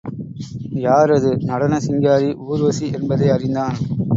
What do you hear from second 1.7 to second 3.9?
சிங்காரி ஊர்வசி என்பதை அறிந்தான்.